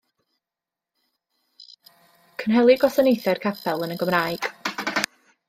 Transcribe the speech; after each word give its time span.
Cynhelir 2.45 2.81
gwasanaethau'r 2.85 3.43
capel 3.45 3.87
yn 3.89 3.95
y 3.99 4.01
Gymraeg. 4.03 4.51